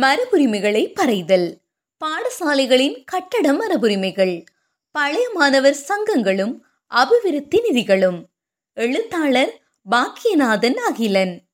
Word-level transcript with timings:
மரபுரிமைகளை 0.00 0.92
பறைதல். 1.00 1.54
பாடசாலைகளின் 2.04 3.04
கட்டட 3.04 3.52
மரபுரிமைகள். 3.52 4.44
பழைய 4.90 5.30
மாணவர் 5.34 5.76
சங்கங்களும் 5.88 6.60
அபிவிருத்தி 6.86 7.60
நிதிகளும். 7.60 8.28
எழுத்தாளர் 8.72 9.60
பாக்கியநாதன் 9.90 10.74
அகிலன். 10.74 11.46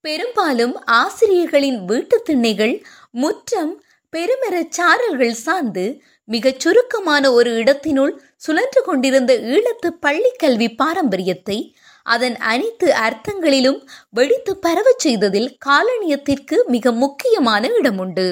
பெரும்பாலும் 0.00 0.84
ஆசிரியர்களின் 0.84 1.84
வீட்டு 1.84 2.22
திண்ணைகள் 2.30 2.82
முற்றம் 3.10 3.82
பெருமரச் 4.16 4.72
சாரல்கள் 4.76 5.30
சார்ந்து 5.30 6.02
மிகச் 6.24 6.60
சுருக்கமான 6.60 7.32
ஒரு 7.32 7.50
இடத்தினுள் 7.50 8.16
சுழன்று 8.36 8.82
கொண்டிருந்த 8.82 9.34
ஈழத்து 9.34 9.88
பள்ளி 9.88 10.32
கல்வி 10.36 10.74
பாரம்பரியத்தை 10.74 11.76
அதன் 12.06 12.36
அனைத்து 12.50 12.88
அர்த்தங்களிலும் 13.04 13.80
வெடித்து 14.10 14.52
பரவச் 14.56 15.04
செய்ததில் 15.04 15.48
காலனியத்திற்கு 15.66 16.56
மிக 16.66 16.92
முக்கியமான 17.02 17.68
இடம் 17.78 17.98
உண்டு 17.98 18.26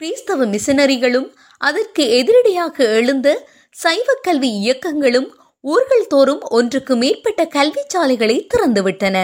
கிறிஸ்தவ 0.00 0.46
மிஷனரிகளும் 0.46 1.28
அதற்கு 1.60 2.02
எதிரடியாக 2.18 2.76
எழுந்த 2.98 3.28
சைவ 3.76 4.08
கல்வி 4.22 4.50
இயக்கங்களும் 4.60 5.28
ஊர்கள் 5.64 6.06
தோறும் 6.06 6.42
ஒன்றுக்கு 6.48 6.94
மேற்பட்ட 6.96 7.42
கல்வி 7.46 7.82
சாலைகளை 7.86 8.36
திறந்துவிட்டன. 8.46 9.16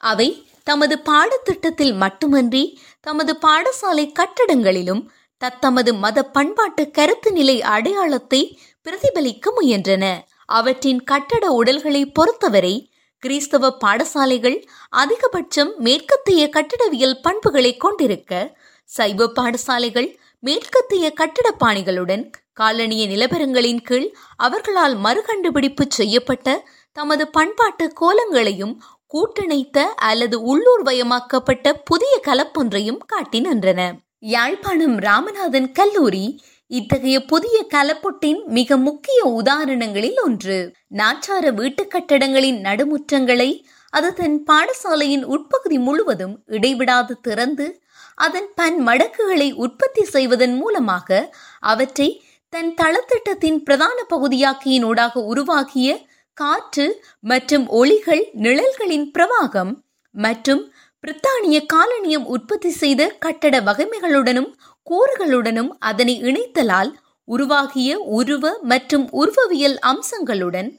அவை 0.00 0.28
தமது 0.66 0.94
பாடத்திட்டத்தில் 1.10 1.94
மட்டுமன்றி 1.94 2.64
தமது 3.00 3.32
பாடசாலை 3.46 4.04
கட்டடங்களிலும் 4.20 5.02
தத்தமது 5.42 5.90
மத 5.94 6.18
பண்பாட்டு 6.36 6.84
கருத்து 6.90 7.30
நிலை 7.32 7.56
அடையாளத்தை 7.74 8.40
பிரதிபலிக்க 8.86 9.52
முயன்றன. 9.58 10.04
அவற்றின் 10.48 11.02
கட்டட 11.04 11.44
உடல்களை 11.52 12.02
பொறுத்தவரை 12.10 12.74
கிறிஸ்தவ 13.22 13.76
பாடசாலைகள் 13.84 14.56
அதிகபட்சம் 14.96 15.72
மேற்கத்திய 15.76 16.42
கட்டிடவியல் 16.48 17.18
பண்புகளை 17.22 17.76
கொண்டிருக்க 17.76 18.32
சைவ 18.84 19.26
பாடசாலைகள் 19.26 20.08
மேற்கத்திய 20.40 21.12
கட்டிட 21.12 21.48
பாணிகளுடன் 21.64 22.24
காலனிய 22.52 23.02
நிலவரங்களின் 23.06 23.82
கீழ் 23.82 24.08
அவர்களால் 24.36 24.96
மறுகண்டுபிடிப்பு 24.96 25.84
செய்யப்பட்ட 25.88 26.48
தமது 26.92 27.28
பண்பாட்டு 27.28 27.92
கோலங்களையும் 28.00 28.74
கூட்டிணைத்த 29.14 29.78
அல்லது 29.80 30.42
உள்ளூர் 30.42 30.82
வயமாக்கப்பட்ட 30.82 31.72
புதிய 31.72 32.20
கலப்பொன்றையும் 32.26 33.00
காட்டி 33.06 33.40
நின்றன. 33.40 33.80
யாழ்ப்பாணம் 34.18 34.96
ராமநாதன் 34.98 35.72
கல்லூரி 35.72 36.24
இத்தகைய 36.70 37.16
புதிய 37.24 37.56
கலப்பொட்டின் 37.70 38.40
மிக 38.48 38.76
முக்கிய 38.78 39.20
உதாரணங்களில் 39.38 40.18
ஒன்று. 40.24 40.58
நாச்சார 40.90 41.52
வீட்டு 41.52 41.84
கட்டடங்களின் 41.84 42.58
நடுமுற்றங்களை 42.60 43.50
அது 43.92 44.08
தன் 44.14 44.36
பாடசாலையின் 44.44 45.24
உட்பகுதி 45.24 45.78
முழுவதும் 45.78 46.34
இடைவிடாது 46.48 47.14
திறந்து 47.20 47.66
அதன் 48.16 48.48
பன் 48.54 48.78
மடக்குகளை 48.86 49.48
உற்பத்தி 49.56 50.04
செய்வதன் 50.04 50.54
மூலமாக 50.56 51.28
அவற்றை 51.60 52.08
தன் 52.52 52.70
தளத்திட்டத்தின் 52.74 53.58
பிரதான 53.62 53.98
பகுதியாக்கியினூடாக 54.10 55.14
உருவாகிய 55.24 55.90
காற்று 56.36 56.86
மற்றும் 57.24 57.66
ஒளிகள் 57.70 58.22
நிழல்களின் 58.36 59.06
பிரவாகம் 59.10 59.72
மற்றும் 60.14 60.62
பிரித்தானிய 61.04 61.58
காலனியம் 61.72 62.26
உற்பத்தி 62.26 62.70
செய்த 62.70 63.02
கட்டட 63.18 63.60
வகைமைகளுடனும் 63.60 64.50
கூறுகளுடனும் 64.90 65.70
அதனை 65.78 66.14
இணைத்தலால் 66.22 66.92
உருவாகிய 67.24 67.98
உருவ 67.98 68.58
மற்றும் 68.62 69.06
உருவவியல் 69.12 69.78
அம்சங்களுடன் 69.78 70.70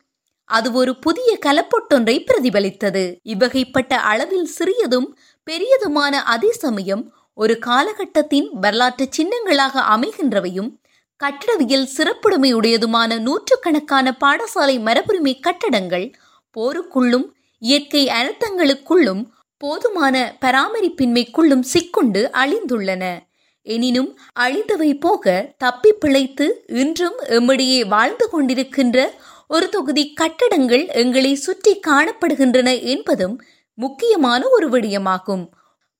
அது 0.49 0.71
ஒரு 0.71 0.99
புதிய 0.99 1.37
கலப்பொட்டொன்றை 1.45 2.15
பிரதிபலித்தது. 2.27 3.03
இவ்வகைப்பட்ட 3.23 3.93
அளவில் 4.11 4.45
சிறியதும் 4.45 5.07
பெரியதுமான 5.47 6.13
அதே 6.33 6.51
சமயம் 6.51 7.03
ஒரு 7.33 7.57
காலகட்டத்தின் 7.65 8.49
வரலாற்று 8.59 9.09
சின்னங்களாக 9.17 9.83
அமைகின்றவையும் 9.95 10.69
கட்டடவியல் 11.19 11.87
சிறப்புடைமையுடையதுமான 11.97 13.19
நூற்றுக்கணக்கான 13.19 14.17
பாடசாலை 14.19 14.75
மரபுரிமை 14.87 15.33
கட்டடங்கள் 15.39 16.07
போருக்குள்ளும் 16.55 17.27
இயற்கை 17.61 18.03
அனர்த்தங்களுக்குள்ளும் 18.07 19.23
போதுமான 19.57 20.15
பராமரிப்பின்மைக்குள்ளும் 20.41 21.65
சிக்குண்டு 21.73 22.21
அழிந்துள்ளன. 22.41 23.03
எனினும் 23.63 24.19
அழிந்தவை 24.39 24.99
போக 24.99 25.53
தப்பி 25.57 25.93
பிழைத்து 25.93 26.63
இன்றும் 26.67 27.17
எம்மிடையே 27.21 27.87
வாழ்ந்து 27.87 28.29
கொண்டிருக்கின்ற 28.31 29.07
ஒரு 29.47 29.69
தொகுதி 29.69 30.13
கட்டடங்கள் 30.13 30.87
எங்களை 30.87 31.35
சுற்றி 31.35 31.79
காணப்படுகின்றன 31.87 32.81
என்பதும் 32.81 33.41
முக்கியமான 33.73 34.47
ஒரு 34.47 34.69
விடயமாகும். 34.69 35.49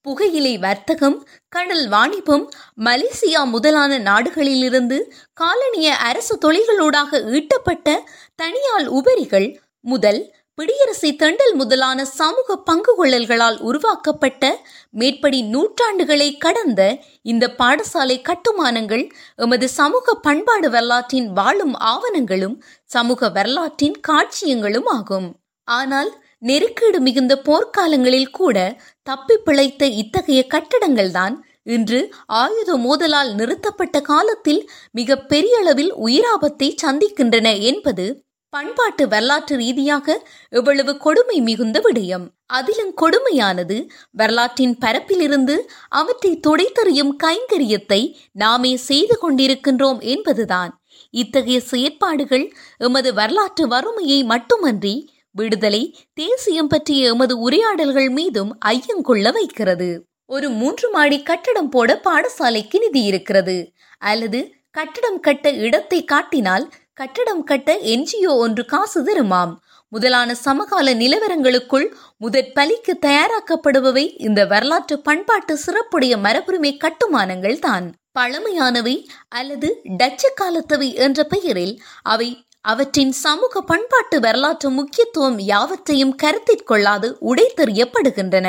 புகையிலை 0.02 0.58
வர்த்தகம் 0.58 1.28
கடல் 1.50 1.88
வாணிபம் 1.88 2.50
மலேசியா 2.80 3.46
முதலான 3.46 4.00
நாடுகளிலிருந்து 4.00 4.98
காலனிய 5.34 5.90
அரசு 5.96 6.38
தொழில்களூடாக 6.38 7.20
ஈட்டப்பட்ட 7.38 7.98
தனியால் 8.42 8.86
உபரிகள் 8.86 9.60
முதல் 9.82 10.36
பிடியரசை 10.58 11.10
தண்டல் 11.16 11.54
முதலான 11.54 12.06
சமூக 12.06 12.56
பங்கு 12.56 12.94
கொள்ளல்களால் 12.98 13.60
உருவாக்கப்பட்ட 13.60 14.62
மேற்படி 14.90 15.44
நூற்றாண்டுகளை 15.44 16.38
கடந்த 16.38 16.82
இந்த 17.22 17.56
பாடசாலை 17.58 18.22
கட்டுமானங்கள் 18.22 19.12
எமது 19.36 19.68
சமூக 19.70 20.16
பண்பாடு 20.16 20.70
வரலாற்றின் 20.70 21.32
வாழும் 21.32 21.74
ஆவணங்களும் 21.74 22.58
சமூக 22.84 23.30
வரலாற்றின் 23.30 23.98
காட்சியங்களும் 24.08 24.86
ஆகும். 24.86 25.28
ஆனால் 25.64 26.12
நெருக்கீடு 26.40 27.00
மிகுந்த 27.00 27.36
போர்க்காலங்களில் 27.46 28.32
கூட 28.32 28.58
தப்பி 29.04 29.38
பிழைத்த 29.38 29.86
இத்தகைய 29.86 30.48
கட்டடங்கள்தான் 30.50 31.36
இன்று 31.64 32.00
ஆயுத 32.26 32.76
மோதலால் 32.78 33.32
நிறுத்தப்பட்ட 33.34 34.02
காலத்தில் 34.02 34.70
மிக 34.92 35.18
பெரிய 35.18 35.58
அளவில் 35.60 35.96
உயிராபத்தை 35.96 36.70
சந்திக்கின்றன 36.84 37.60
என்பது 37.62 38.06
பண்பாட்டு 38.54 39.04
வரலாற்று 39.08 39.56
ரீதியாக 39.56 40.08
இவ்வளவு 40.50 40.98
கொடுமை 40.98 41.38
மிகுந்த 41.42 41.78
விடயம். 41.80 42.26
அதிலும் 42.46 42.92
கொடுமையானது 43.02 43.78
வரலாற்றின் 44.12 44.76
பரப்பிலிருந்து 44.82 45.56
அவற்றை 45.90 46.32
துடைத்தறியும் 46.48 47.14
கைங்கரியத்தை 47.24 48.02
நாமே 48.32 48.74
செய்து 48.90 49.18
கொண்டிருக்கின்றோம் 49.22 50.02
என்பதுதான். 50.14 50.72
இத்தகைய 51.14 51.60
செயற்பாடுகள் 51.72 52.46
எமது 52.78 53.10
வரலாற்று 53.14 53.66
வறுமையை 53.68 54.20
மட்டுமன்றி 54.24 54.96
விடுதலை 55.36 55.84
தேசியம் 56.14 56.68
பற்றிய 56.68 57.12
எமது 57.14 57.34
உரையாடல்கள் 57.40 58.10
மீதும் 58.10 58.52
ஐயங்கொள்ள 58.66 59.28
வைக்கிறது. 59.32 59.92
ஒரு 60.26 60.50
மூன்று 60.50 60.88
மாடி 60.90 61.18
கட்டடம் 61.24 61.70
போட 61.70 61.92
பாடசாலைக்கு 62.04 62.78
நிதி 62.80 63.04
இருக்கிறது. 63.04 63.58
அல்லது 64.02 64.40
கட்டடம் 64.72 65.20
கட்ட 65.20 65.48
இடத்தை 65.66 66.00
காட்டினால் 66.04 66.66
கட்டடம் 67.02 67.44
கட்ட 67.44 67.76
என்ஜிஓ 67.92 68.34
ஒன்று 68.46 68.66
காசு 68.66 69.00
தருமாம். 69.04 69.54
முதலான 69.88 70.36
சமகால 70.36 70.94
நிலவரங்களுக்குள் 70.94 71.88
முதற் 72.18 72.52
பலிக்கு 72.56 72.94
தயாராக்கப்படுபவை 73.02 74.14
இந்த 74.18 74.46
வரலாற்று 74.46 75.00
பண்பாட்டு 75.00 75.60
சிறப்புடைய 75.66 76.14
மரபுரிமை 76.26 76.78
கட்டுமானங்கள் 76.78 77.60
தான். 77.60 77.96
பழமையானவை 78.20 78.96
அல்லது 79.30 79.82
டச்சு 79.84 80.34
காலத்தவை 80.42 80.94
என்ற 80.96 81.24
பெயரில் 81.24 81.82
அவை 82.04 82.30
அவற்றின் 82.62 83.12
சமூக 83.12 83.62
பண்பாட்டு 83.62 84.20
வரலாற்று 84.20 84.70
முக்கியத்துவம் 84.70 85.40
யாவற்றையும் 85.40 86.16
கருத்திற்கொள்ளாது 86.24 87.10
உடைத்தெறியப்படுகின்றன. 87.32 88.48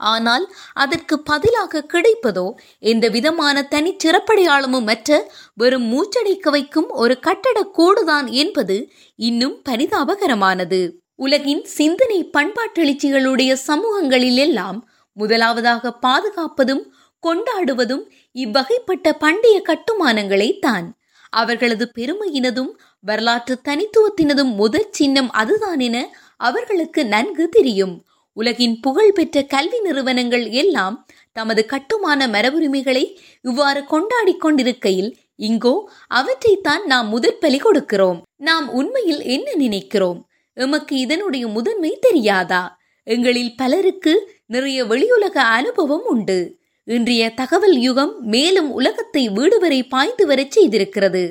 ஆனால் 0.00 0.52
அதற்கு 0.72 1.22
பதிலாக 1.22 1.84
கிடைப்பதோ 1.92 2.52
எந்த 2.78 3.08
விதமான 3.08 3.66
தனிச்சிறப்படையாளமும் 3.70 4.82
மற்ற 4.82 5.32
வெறும் 5.54 5.86
மூச்சடைக்க 5.92 6.50
வைக்கும் 6.50 6.88
ஒரு 6.88 7.18
கட்டடக் 7.20 7.74
கோடுதான் 7.78 8.30
என்பது 8.30 8.90
இன்னும் 9.16 9.62
பரிதாபகரமானது. 9.68 10.80
உலகின் 11.16 11.64
சிந்தனை 11.64 12.30
பண்பாட்டெழுச்சிகளுடைய 12.38 13.52
சமூகங்களில் 13.52 14.36
எல்லாம் 14.36 14.88
முதலாவதாக 15.12 15.98
பாதுகாப்பதும் 16.02 16.84
கொண்டாடுவதும் 17.22 18.04
இவ்வகைப்பட்ட 18.34 19.12
பண்டைய 19.18 19.62
கட்டுமானங்களை 19.62 20.58
தான். 20.58 20.98
அவர்களது 21.30 21.92
பெருமையினதும் 21.98 22.70
வரலாற்று 23.00 23.60
தனித்துவத்தினதும் 23.68 24.54
முதற் 24.54 24.92
சின்னம் 24.92 25.30
அதுதான் 25.30 25.80
என 25.80 25.96
அவர்களுக்கு 26.36 27.06
நன்கு 27.06 27.48
தெரியும். 27.48 28.04
உலகின் 28.32 28.80
புகழ்பெற்ற 28.80 29.42
கல்வி 29.44 29.80
நிறுவனங்கள் 29.80 30.50
எல்லாம் 30.50 31.08
தமது 31.32 31.66
கட்டுமான 31.66 32.26
மரபுரிமைகளை 32.26 33.04
இவ்வாறு 33.42 33.84
கொண்டாடி 33.84 34.34
கொண்டிருக்கையில் 34.36 35.10
இங்கோ 35.38 35.74
அவற்றைத்தான் 36.14 36.84
நாம் 36.84 37.08
முதற்பலி 37.14 37.58
கொடுக்கிறோம். 37.64 38.20
நாம் 38.36 38.72
உண்மையில் 38.72 39.22
என்ன 39.22 39.54
நினைக்கிறோம்? 39.54 40.28
எமக்கு 40.56 40.96
இதனுடைய 40.96 41.46
முதன்மை 41.46 41.98
தெரியாதா? 42.00 42.62
எங்களில் 43.06 43.56
பலருக்கு 43.56 44.14
நிறைய 44.46 44.84
வெளியுலக 44.84 45.36
அனுபவம் 45.50 46.04
உண்டு. 46.04 46.58
இன்றைய 46.84 47.30
தகவல் 47.30 47.76
யுகம் 47.78 48.14
மேலும் 48.24 48.70
உலகத்தை 48.70 49.28
வீடு 49.28 49.58
வரை 49.58 49.82
பாய்ந்து 49.82 50.26
வரச் 50.26 50.58
செய்திருக்கிறது. 50.58 51.24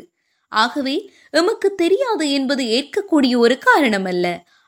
ஆகவே 0.51 1.11
எமக்கு 1.29 1.75
தெரியாது 1.75 2.31
என்பது 2.31 2.63
ஏற்கக்கூடிய 2.67 3.37
ஒரு 3.37 3.57
காரணம் 3.57 4.05
அல்ல 4.05 4.25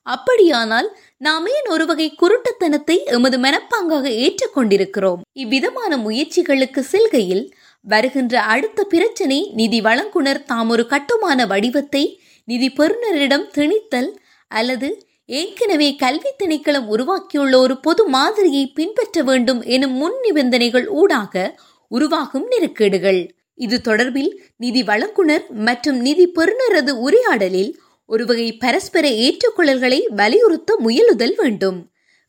அப்படியானால் 0.07 0.87
நாம் 1.17 1.45
ஏன் 1.45 1.67
ஒரு 1.69 1.85
வகை 1.85 2.07
குருட்டுத்தனத்தை 2.21 2.95
எமது 3.15 3.37
மனப்பாங்காக 3.39 4.05
ஏற்றுக்கொண்டிருக்கிறோம்? 4.23 5.21
இவ்விதமான 5.33 5.97
முயற்சிகளுக்கு 5.97 6.79
செல்கையில் 6.79 7.43
வருகின்ற 7.85 8.41
அடுத்த 8.53 8.83
பிரச்சனை 8.83 9.51
நிதி 9.53 9.81
வழங்குனர் 9.81 10.41
தாம் 10.43 10.69
ஒரு 10.69 10.85
கட்டுமான 10.87 11.45
வடிவத்தை 11.45 12.03
நிதி 12.47 12.69
பெறுநரிடம் 12.69 13.45
திணித்தல் 13.57 14.09
அல்லது 14.51 14.89
ஏற்கனவே 15.25 15.95
கல்வி 15.95 16.31
திணைக்களம் 16.37 16.87
உருவாக்கியுள்ள 16.87 17.53
ஒரு 17.57 17.75
பொது 17.79 18.03
மாதிரியை 18.07 18.63
பின்பற்ற 18.67 19.23
வேண்டும் 19.23 19.61
எனும் 19.75 19.91
முன் 19.91 20.17
நிபந்தனைகள் 20.21 20.87
ஊடாக 20.87 21.43
உருவாகும் 21.91 22.47
நெருக்கேடுகள். 22.51 23.21
இது 23.55 23.77
தொடர்பில் 23.83 24.31
நிதி 24.57 24.81
வழங்குனர் 24.83 25.45
மற்றும் 25.49 25.99
நிதி 25.99 26.25
பெறுநரது 26.35 26.91
உரையாடலில் 27.05 27.71
ஒரு 28.11 28.23
வகை 28.25 28.47
பரஸ்பர 28.57 29.05
ஏற்றுக்கொள்ளல்களை 29.25 29.99
வலியுறுத்த 30.09 30.71
முயலுதல் 30.77 31.35
வேண்டும். 31.35 31.77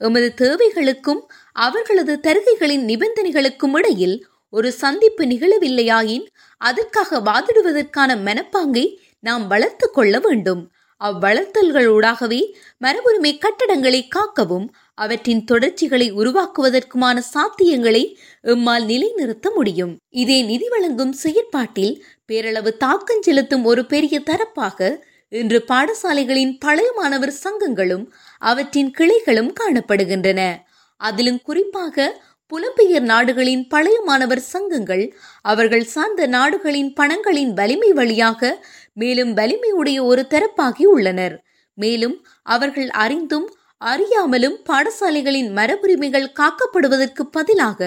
எமது 0.00 0.28
தேவைகளுக்கும் 0.36 1.22
அவர்களது 1.52 2.14
தருகைகளின் 2.22 2.84
நிபந்தனைகளுக்கும் 2.90 3.74
இடையில் 3.74 4.16
ஒரு 4.50 4.72
சந்திப்பு 4.72 5.24
நிகழவில்லையாயின் 5.24 6.24
அதற்காக 6.60 7.20
வாதிடுவதற்கான 7.20 8.16
மனப்பாங்கை 8.26 8.86
நாம் 9.20 9.46
வளர்த்து 9.46 9.90
கொள்ள 9.90 10.20
வேண்டும். 10.20 10.62
அவ்வளர்த்தல்களூடாகவே 11.00 12.40
மரபுரிமை 12.84 13.32
கட்டடங்களை 13.38 14.02
காக்கவும் 14.08 14.66
அவற்றின் 14.94 15.44
தொடர்ச்சிகளை 15.44 16.08
உருவாக்குவதற்குமான 16.12 17.18
சாத்தியங்களை 17.34 18.04
எம்மால் 18.54 18.84
நிலைநிறுத்த 18.84 19.50
முடியும். 19.50 19.94
இதே 20.22 20.38
நிதி 20.42 20.68
வழங்கும் 20.68 21.14
செயற்பாட்டில் 21.22 21.94
பேரளவு 22.28 22.72
தாக்கம் 22.84 23.22
செலுத்தும் 23.22 23.64
ஒரு 23.64 23.84
பெரிய 23.86 24.16
தரப்பாக 24.20 24.90
இன்று 25.32 25.58
பாடசாலைகளின் 25.68 26.52
பழைய 26.58 26.92
மாணவர் 26.96 27.32
சங்கங்களும் 27.44 28.04
அவற்றின் 28.38 28.90
கிளைகளும் 28.98 29.52
காணப்படுகின்றன. 29.60 30.40
அதிலும் 31.00 31.40
குறிப்பாக 31.42 31.96
புலம்பெயர் 32.52 33.06
நாடுகளின் 33.12 33.62
பழைய 33.68 33.98
மாணவர் 34.02 34.42
சங்கங்கள் 34.52 35.04
அவர்கள் 35.42 35.84
சார்ந்த 35.84 36.26
நாடுகளின் 36.26 36.92
பணங்களின் 37.00 37.52
வலிமை 37.52 37.92
வழியாக 37.92 38.50
மேலும் 38.92 39.36
வலிமையுடைய 39.36 39.98
ஒரு 40.04 40.26
தரப்பாகி 40.30 40.84
உள்ளனர். 40.84 41.36
மேலும் 41.78 42.16
அவர்கள் 42.42 42.90
அறிந்தும் 43.04 43.48
அறியாமலும் 43.84 44.58
பாடசாலைகளின் 44.70 45.50
மரபுரிமைகள் 45.52 46.32
காக்கப்படுவதற்கு 46.40 47.22
பதிலாக 47.30 47.80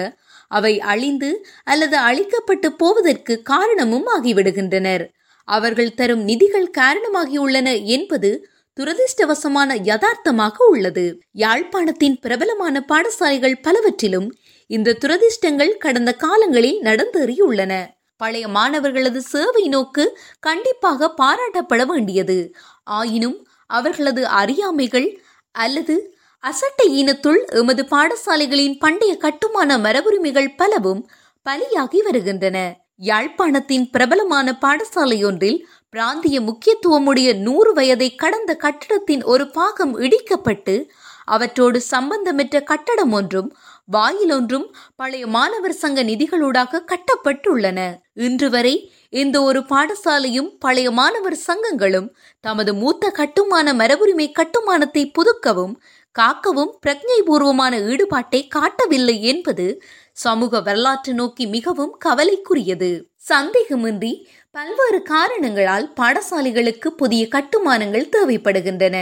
அவை 0.48 0.80
அழிந்து 0.80 1.30
அல்லது 1.64 1.96
அழிக்கப்பட்டு 1.98 2.68
போவதற்கு 2.76 3.42
காரணமும் 3.42 4.08
ஆகிவிடுகின்றனர். 4.16 5.04
அவர்கள் 5.46 5.94
தரும் 5.94 6.22
நிதிகள் 6.22 6.70
காரணமாகியுள்ளன 6.78 7.84
என்பது 7.84 8.30
துரதிர்ஷ்டவசமான 8.76 9.76
யதார்த்தமாக 9.82 10.64
உள்ளது. 10.64 11.04
யாழ்ப்பாணத்தின் 11.34 12.16
பிரபலமான 12.20 12.84
பாடசாலைகள் 12.88 13.62
பலவற்றிலும் 13.62 14.28
இந்த 14.70 14.96
துரதிர்ஷ்டங்கள் 15.00 15.76
கடந்த 15.76 16.12
காலங்களில் 16.14 16.80
நடந்தேறியுள்ளன. 16.82 17.72
பழைய 18.16 18.48
மாணவர்களது 18.48 19.20
சேவை 19.22 19.68
நோக்கு 19.68 20.18
கண்டிப்பாக 20.40 21.14
பாராட்டப்பட 21.22 21.86
வேண்டியது. 21.86 22.54
ஆயினும் 22.84 23.38
அவர்களது 23.66 24.26
அறியாமைகள் 24.26 25.08
அல்லது 25.50 26.16
அசட்டை 26.38 26.86
இனத்துள் 27.04 27.40
எமது 27.52 27.82
பாடசாலைகளின் 27.90 28.78
பண்டைய 28.78 29.16
கட்டுமான 29.16 29.78
மரபுரிமைகள் 29.78 30.54
பலவும் 30.56 31.02
பலியாகி 31.46 31.98
வருகின்றன. 32.02 32.58
யாழ்ப்பாணத்தின் 33.00 33.86
பிரபலமான 33.90 34.52
பாடசாலையொன்றில் 34.60 35.58
பிராந்திய 35.90 36.36
முக்கியத்துவமுடைய 36.40 37.28
நூறு 37.38 37.72
வயதை 37.72 38.14
கடந்த 38.14 38.56
கட்டடத்தின் 38.56 39.24
ஒரு 39.24 39.44
பாகம் 39.50 39.92
இடிக்கப்பட்டு 39.98 40.74
அவற்றோடு 41.24 41.78
சம்பந்தமற்ற 41.90 42.56
கட்டடம் 42.62 43.12
ஒன்றும் 43.12 43.48
வாயிலொன்றும் 43.92 44.66
பழைய 44.96 45.26
மாணவர் 45.26 45.74
சங்க 45.74 46.02
நிதிகளூடாக 46.02 46.80
கட்டப்பட்டுள்ளன. 46.86 47.78
இன்று 48.12 48.48
வரை 48.50 48.74
எந்த 49.10 49.36
ஒரு 49.42 49.60
பாடசாலையும் 49.60 50.50
பழைய 50.58 50.90
மாணவர் 50.90 51.38
சங்கங்களும் 51.46 52.08
தமது 52.40 52.74
மூத்த 52.74 53.10
கட்டுமான 53.10 53.74
மரபுரிமை 53.74 54.28
கட்டுமானத்தை 54.32 55.04
புதுக்கவும் 55.18 55.74
காக்கவும் 56.14 56.72
பிரஜை 56.86 57.18
பூர்வமான 57.24 57.78
ஈடுபாட்டை 57.80 58.40
காட்டவில்லை 58.48 59.22
என்பது 59.22 59.66
சமூக 60.16 60.60
வரலாற்று 60.60 61.12
நோக்கி 61.14 61.44
மிகவும் 61.46 61.94
கவலைக்குரியது. 62.04 62.90
சந்தேகமின்றி 63.28 64.12
பல்வேறு 64.50 65.00
காரணங்களால் 65.12 65.86
பாடசாலைகளுக்கு 66.00 66.88
புதிய 67.00 67.22
கட்டுமானங்கள் 67.28 68.12
தேவைப்படுகின்றன. 68.16 68.96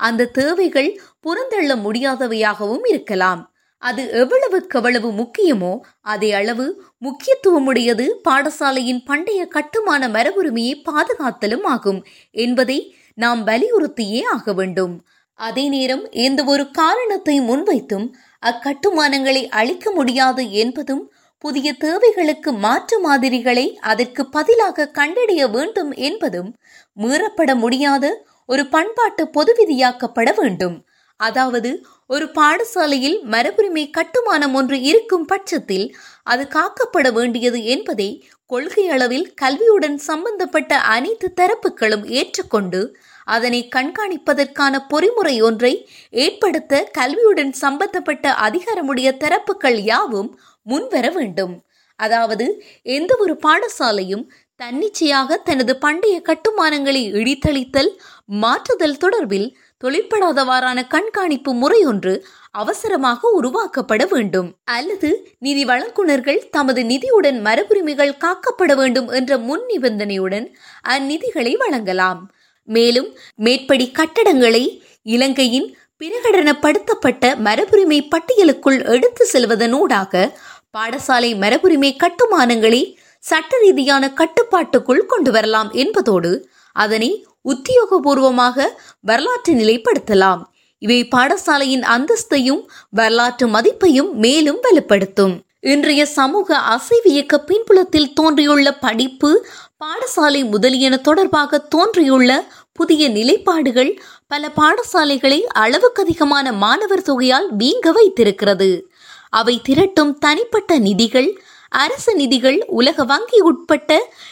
அந்த 0.00 0.30
தேவைகள் 0.40 0.90
புறந்தள்ள 1.24 1.72
முடியாதவையாகவும் 1.86 2.86
இருக்கலாம். 2.88 3.42
அது 3.82 4.02
எவ்வளவு 4.12 4.58
கவ்வளவு 4.66 5.08
முக்கியமோ 5.12 5.72
அதே 6.00 6.30
அளவு 6.32 6.66
முக்கியத்துவமுடையது 7.06 8.06
பாடசாலையின் 8.28 9.02
பண்டைய 9.04 9.40
கட்டுமான 9.46 10.08
மரபுரிமையை 10.08 10.74
பாதுகாத்தலும் 10.90 11.66
ஆகும் 11.74 12.00
என்பதை 12.44 12.78
நாம் 13.18 13.40
வலியுறுத்தியே 13.46 14.20
ஆக 14.34 14.52
வேண்டும். 14.52 14.94
அதே 15.38 15.64
நேரம் 15.68 16.04
எந்த 16.26 16.40
ஒரு 16.44 16.64
காரணத்தை 16.70 17.36
முன்வைத்தும் 17.40 18.06
அக்கட்டுமானங்களை 18.42 19.42
அழிக்க 19.50 19.90
முடியாது 19.90 20.44
என்பதும் 20.50 21.04
புதிய 21.44 21.68
தேவைகளுக்கு 21.74 22.50
மாற்று 22.64 22.96
மாதிரிகளை 23.00 23.66
அதற்கு 23.82 24.22
பதிலாக 24.26 24.90
கண்டறிய 24.90 25.42
வேண்டும் 25.48 25.92
என்பதும் 26.00 26.50
மீறப்பட 26.96 27.50
முடியாத 27.54 28.04
ஒரு 28.46 28.62
பண்பாட்டு 28.66 29.24
பொது 29.28 29.52
விதியாக்கப்பட 29.58 30.28
வேண்டும். 30.40 30.76
அதாவது 31.20 31.70
ஒரு 32.06 32.26
பாடசாலையில் 32.34 33.18
மரபுரிமை 33.24 33.84
கட்டுமானம் 33.90 34.54
ஒன்று 34.54 34.76
இருக்கும் 34.80 35.26
பட்சத்தில் 35.26 35.86
அது 36.22 36.44
காக்கப்பட 36.54 37.06
வேண்டியது 37.12 37.60
என்பதை 37.64 38.08
கொள்கை 38.46 38.84
அளவில் 38.88 39.28
கல்வியுடன் 39.34 39.98
சம்பந்தப்பட்ட 40.08 40.72
அனைத்து 40.94 41.28
தரப்புகளும் 41.40 42.04
ஏற்றுக்கொண்டு 42.12 42.80
அதனை 43.24 43.68
கண்காணிப்பதற்கான 43.76 44.74
பொறிமுறை 44.90 45.42
ஒன்றை 45.42 45.88
ஏற்படுத்த 46.10 46.90
கல்வியுடன் 46.98 47.50
சம்பந்தப்பட்ட 47.50 48.32
அதிகாரமுடைய 48.32 49.10
தரப்புகள் 49.24 49.78
யாவும் 49.80 50.38
முன்வர 50.62 51.10
வேண்டும். 51.10 51.64
அதாவது 51.96 52.64
எந்த 52.82 53.16
ஒரு 53.18 53.38
பாடசாலையும் 53.46 54.28
தன்னிச்சையாக 54.56 55.36
தனது 55.36 55.78
பண்டைய 55.78 56.20
கட்டுமானங்களை 56.20 57.02
இடித்தளித்தல் 57.12 57.90
மாற்றுதல் 58.26 58.98
தொடர்பில் 59.04 59.48
தொழிற்படாதவாறான 59.84 60.86
கண்காணிப்பு 60.86 61.52
முறையொன்று 61.52 62.26
அவசரமாக 62.50 63.30
உருவாக்கப்பட 63.40 64.08
வேண்டும். 64.08 64.56
அல்லது 64.64 65.34
நிதி 65.38 65.64
வழங்குனர்கள் 65.64 66.48
தமது 66.48 66.82
நிதியுடன் 66.82 67.40
மரபுரிமைகள் 67.40 68.18
காக்கப்பட 68.24 68.74
வேண்டும் 68.74 69.08
என்ற 69.08 69.38
முன் 69.38 69.64
நிபந்தனையுடன் 69.68 70.46
அந்நிதிகளை 70.88 71.56
வழங்கலாம். 71.56 72.30
மேலும் 72.64 73.16
மேற்படி 73.34 73.92
கட்டடங்களை 73.98 74.82
இலங்கையின் 75.02 75.76
பிரகடனப்படுத்தப்பட்ட 75.98 77.36
மரபுரிமை 77.36 78.08
பட்டியலுக்குள் 78.08 78.84
எடுத்து 78.84 79.28
செல்வதனூடாக 79.32 80.30
பாடசாலை 80.78 81.36
மரபுரிமை 81.36 81.96
கட்டுமானங்களை 81.96 82.96
சட்ட 83.18 83.58
ரீதியான 83.58 84.12
கட்டுப்பாட்டுக்குள் 84.12 85.06
கொண்டு 85.06 85.30
வரலாம் 85.30 85.70
என்பதோடு 85.72 86.48
அதனை 86.72 87.26
உத்தியோகபூர்வமாக 87.44 88.66
வரலாற்று 89.00 89.52
நிலைப்படுத்தலாம். 89.54 90.42
இவை 90.78 91.08
பாடசாலையின் 91.16 91.82
அந்தஸ்தையும் 91.82 92.62
வரலாற்று 92.90 93.46
மதிப்பையும் 93.46 94.12
மேலும் 94.12 94.60
வலுப்படுத்தும். 94.62 95.40
இன்றைய 95.64 96.06
சமூக 96.06 96.56
அசைவு 96.58 97.10
இயக்க 97.10 97.38
பின்புலத்தில் 97.38 98.12
தோன்றியுள்ள 98.12 98.68
படிப்பு 98.80 99.46
பாடசாலை 99.84 100.50
முதலியன 100.50 100.96
தொடர்பாக 100.96 101.58
தோன்றியுள்ள 101.58 102.30
புதிய 102.72 103.08
நிலைப்பாடுகள் 103.08 104.00
பல 104.26 104.50
பாடசாலைகளை 104.56 105.40
அளவுக்கு 105.40 106.02
அதிகமான 106.02 106.52
மாணவர் 106.52 107.02
தொகையால் 107.02 107.46
வீங்க 107.58 107.90
வைத்திருக்கிறது. 107.92 108.90
அவை 109.30 109.60
திரட்டும் 109.68 110.18
தனிப்பட்ட 110.18 110.78
நிதிகள் 110.78 111.40
அரசு 111.72 112.12
நிதிகள் 112.14 112.58
உலக 112.68 113.04
வங்கி 113.04 113.38
உட்பட்ட 113.40 113.90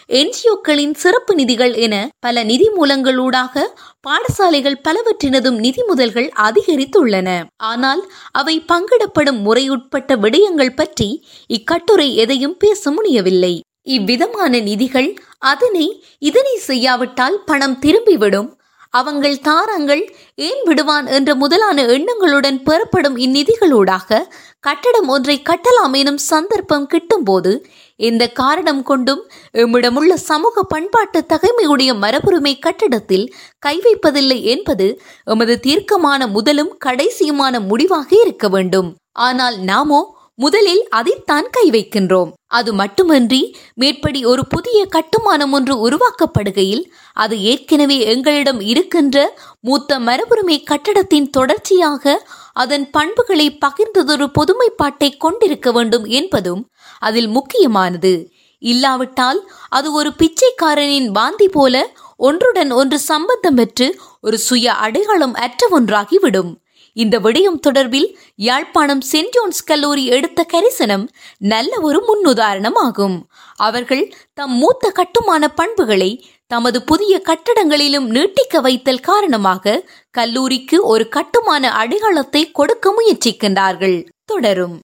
என்ஜிஓக்களின் 0.08 0.94
சிறப்பு 0.94 1.34
நிதிகள் 1.34 1.74
என 1.74 1.94
பல 2.20 2.42
நிதி 2.42 2.66
மூலங்களூடாக 2.68 3.64
பாடசாலைகள் 4.08 4.78
பலவற்றினதும் 4.88 5.58
நிதி 5.58 5.82
முதல்கள் 5.82 6.28
அதிகரித்துள்ளன. 6.38 7.28
ஆனால் 7.56 8.02
அவை 8.32 8.56
பங்கிடப்படும் 8.72 9.40
முறையுட்பட்ட 9.46 10.16
விடயங்கள் 10.16 10.76
பற்றி 10.76 11.08
இக்கட்டுரை 11.46 12.08
எதையும் 12.16 12.56
பேச 12.56 12.90
முடியவில்லை. 12.90 13.54
இவ்விதமான 13.82 14.52
நிதிகள் 14.60 15.10
அதனை 15.38 15.86
இதனை 16.18 16.56
செய்யாவிட்டால் 16.56 17.38
பணம் 17.44 17.78
திரும்பிவிடும். 17.82 18.48
அவங்கள் 18.92 19.36
தாரங்கள் 19.40 20.02
ஏன் 20.34 20.62
விடுவான் 20.64 21.06
என்ற 21.06 21.34
முதலான 21.34 21.82
எண்ணங்களுடன் 21.86 22.58
பெறப்படும் 22.62 23.16
இந்நிதிகளூடாக 23.16 24.18
கட்டடம் 24.60 25.08
ஒன்றை 25.08 25.42
கட்டலாம் 25.42 25.92
எனும் 25.92 26.20
சந்தர்ப்பம் 26.30 26.88
கிட்டும்போது 26.92 27.52
எந்த 27.96 28.24
காரணம் 28.28 28.82
கொண்டும் 28.82 29.22
எம்மிடமுள்ள 29.52 30.12
சமூக 30.14 30.62
பண்பாட்டு 30.62 31.20
தகைமையுடைய 31.28 31.90
மரபுரிமை 32.02 32.54
கட்டடத்தில் 32.58 33.26
கை 33.58 33.76
வைப்பதில்லை 33.84 34.42
என்பது 34.42 35.00
எமது 35.24 35.60
தீர்க்கமான 35.60 36.26
முதலும் 36.26 36.72
கடைசியுமான 36.84 37.60
முடிவாக 37.66 38.10
இருக்க 38.24 38.48
வேண்டும். 38.48 38.90
ஆனால் 39.12 39.58
நாமோ 39.58 40.00
முதலில் 40.34 40.88
அதைத்தான் 40.88 41.48
கை 41.50 41.70
வைக்கின்றோம். 41.70 42.30
அது 42.46 42.72
மட்டுமன்றி 42.72 43.56
மேற்படி 43.74 44.24
ஒரு 44.24 44.46
புதிய 44.46 44.86
கட்டுமானம் 44.86 45.52
ஒன்று 45.52 45.74
உருவாக்கப்படுகையில் 45.88 46.84
அது 47.12 47.40
ஏற்கனவே 47.40 47.98
எங்களிடம் 48.04 48.60
இருக்கின்ற 48.60 49.40
மூத்த 49.60 49.98
மரபுரிமை 49.98 50.62
கட்டடத்தின் 50.62 51.30
தொடர்ச்சியாக 51.30 52.28
அதன் 52.52 52.90
பண்புகளை 52.90 53.58
பகிர்ந்ததொரு 53.64 54.26
பொதுமைப்பாட்டை 54.38 55.16
கொண்டிருக்க 55.16 55.72
வேண்டும் 55.72 56.04
என்பதும் 56.04 56.68
அதில் 56.98 57.28
முக்கியமானது. 57.28 58.32
இல்லாவிட்டால் 58.58 59.50
அது 59.68 59.92
ஒரு 59.92 60.12
பிச்சைக்காரனின் 60.12 61.08
வாந்தி 61.08 61.48
போல 61.48 61.92
ஒன்றுடன் 62.16 62.70
ஒன்று 62.70 62.98
சம்பந்தம் 62.98 63.54
பெற்று 63.54 64.00
ஒரு 64.20 64.38
சுய 64.38 64.72
அடையாளம் 64.72 65.34
அற்ற 65.34 65.80
ஒன்றாகிவிடும். 65.80 66.50
இந்த 66.92 67.18
விடயம் 67.18 67.60
தொடர்பில் 67.66 68.16
யாழ்ப்பாணம் 68.34 69.02
சென்ட் 69.12 69.30
ஜோன்ஸ் 69.30 69.64
கல்லூரி 69.64 70.06
எடுத்த 70.06 70.46
கரிசனம் 70.52 71.08
நல்ல 71.38 71.80
ஒரு 71.80 72.00
முன்னுதாரணம் 72.08 72.74
ஆகும் 72.74 73.28
அவர்கள் 73.56 74.14
தம் 74.34 74.52
மூத்த 74.52 74.90
கட்டுமான 74.90 75.48
பண்புகளை 75.48 76.24
தமது 76.46 76.82
புதிய 76.82 77.22
கட்டடங்களிலும் 77.24 78.06
நீட்டிக்க 78.10 78.60
வைத்தல் 78.60 79.00
காரணமாக 79.00 79.84
கல்லூரிக்கு 80.10 80.82
ஒரு 80.82 81.08
கட்டுமான 81.08 81.72
அடையாளத்தை 81.72 82.50
கொடுக்க 82.50 82.92
முயற்சிக்கின்றார்கள். 82.92 84.06
தொடரும். 84.24 84.80